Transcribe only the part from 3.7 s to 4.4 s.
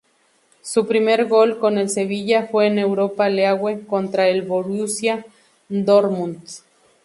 contra